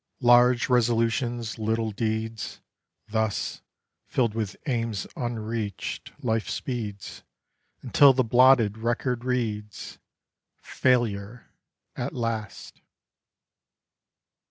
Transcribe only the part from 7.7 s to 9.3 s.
Until the blotted record